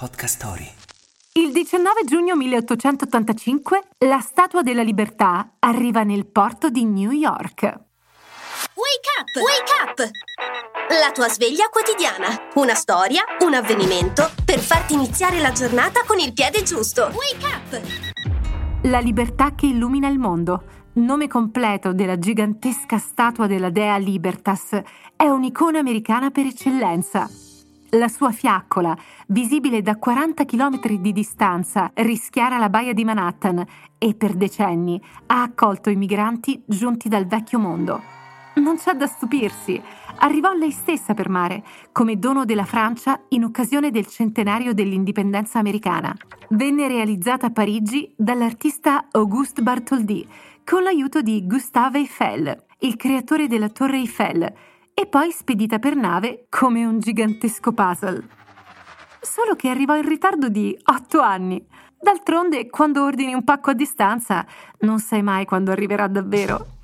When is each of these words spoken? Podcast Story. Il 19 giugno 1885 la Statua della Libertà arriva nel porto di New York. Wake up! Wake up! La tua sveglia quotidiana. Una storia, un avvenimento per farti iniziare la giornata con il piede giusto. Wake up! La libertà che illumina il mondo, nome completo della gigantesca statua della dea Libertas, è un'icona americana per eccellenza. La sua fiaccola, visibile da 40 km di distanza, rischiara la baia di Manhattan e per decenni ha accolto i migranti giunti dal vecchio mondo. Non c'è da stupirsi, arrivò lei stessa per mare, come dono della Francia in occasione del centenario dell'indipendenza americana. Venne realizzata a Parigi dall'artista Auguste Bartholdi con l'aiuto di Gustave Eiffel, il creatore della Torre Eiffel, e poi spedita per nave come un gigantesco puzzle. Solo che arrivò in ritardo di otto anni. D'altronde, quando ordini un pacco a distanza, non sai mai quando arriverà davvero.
Podcast 0.00 0.36
Story. 0.36 0.66
Il 1.34 1.52
19 1.52 2.04
giugno 2.06 2.34
1885 2.34 3.82
la 4.06 4.20
Statua 4.20 4.62
della 4.62 4.80
Libertà 4.82 5.56
arriva 5.58 6.04
nel 6.04 6.24
porto 6.24 6.70
di 6.70 6.86
New 6.86 7.10
York. 7.10 7.60
Wake 7.64 9.10
up! 9.18 9.36
Wake 9.36 9.72
up! 9.84 10.10
La 10.98 11.12
tua 11.12 11.28
sveglia 11.28 11.68
quotidiana. 11.68 12.28
Una 12.54 12.72
storia, 12.72 13.24
un 13.40 13.52
avvenimento 13.52 14.30
per 14.42 14.58
farti 14.58 14.94
iniziare 14.94 15.38
la 15.38 15.52
giornata 15.52 16.02
con 16.06 16.18
il 16.18 16.32
piede 16.32 16.62
giusto. 16.62 17.12
Wake 17.12 17.44
up! 17.44 17.80
La 18.84 19.00
libertà 19.00 19.54
che 19.54 19.66
illumina 19.66 20.08
il 20.08 20.18
mondo, 20.18 20.64
nome 20.94 21.28
completo 21.28 21.92
della 21.92 22.18
gigantesca 22.18 22.96
statua 22.96 23.46
della 23.46 23.68
dea 23.68 23.98
Libertas, 23.98 24.80
è 25.14 25.28
un'icona 25.28 25.78
americana 25.78 26.30
per 26.30 26.46
eccellenza. 26.46 27.28
La 27.94 28.06
sua 28.06 28.30
fiaccola, 28.30 28.96
visibile 29.26 29.82
da 29.82 29.96
40 29.96 30.44
km 30.44 30.80
di 31.00 31.12
distanza, 31.12 31.90
rischiara 31.94 32.56
la 32.56 32.68
baia 32.68 32.92
di 32.92 33.04
Manhattan 33.04 33.64
e 33.98 34.14
per 34.14 34.34
decenni 34.34 35.00
ha 35.26 35.42
accolto 35.42 35.90
i 35.90 35.96
migranti 35.96 36.62
giunti 36.66 37.08
dal 37.08 37.26
vecchio 37.26 37.58
mondo. 37.58 38.00
Non 38.54 38.76
c'è 38.76 38.94
da 38.94 39.08
stupirsi, 39.08 39.82
arrivò 40.18 40.52
lei 40.52 40.70
stessa 40.70 41.14
per 41.14 41.28
mare, 41.28 41.64
come 41.90 42.16
dono 42.16 42.44
della 42.44 42.64
Francia 42.64 43.20
in 43.30 43.42
occasione 43.42 43.90
del 43.90 44.06
centenario 44.06 44.72
dell'indipendenza 44.72 45.58
americana. 45.58 46.16
Venne 46.50 46.86
realizzata 46.86 47.46
a 47.46 47.50
Parigi 47.50 48.12
dall'artista 48.16 49.08
Auguste 49.10 49.62
Bartholdi 49.62 50.28
con 50.64 50.84
l'aiuto 50.84 51.22
di 51.22 51.44
Gustave 51.44 51.98
Eiffel, 51.98 52.66
il 52.80 52.94
creatore 52.94 53.48
della 53.48 53.68
Torre 53.68 53.96
Eiffel, 53.96 54.54
e 55.00 55.06
poi 55.06 55.32
spedita 55.32 55.78
per 55.78 55.96
nave 55.96 56.44
come 56.50 56.84
un 56.84 56.98
gigantesco 56.98 57.72
puzzle. 57.72 58.22
Solo 59.18 59.56
che 59.56 59.70
arrivò 59.70 59.96
in 59.96 60.06
ritardo 60.06 60.50
di 60.50 60.78
otto 60.92 61.20
anni. 61.22 61.64
D'altronde, 61.98 62.68
quando 62.68 63.04
ordini 63.04 63.32
un 63.32 63.42
pacco 63.42 63.70
a 63.70 63.74
distanza, 63.74 64.44
non 64.80 64.98
sai 64.98 65.22
mai 65.22 65.46
quando 65.46 65.70
arriverà 65.70 66.06
davvero. 66.06 66.79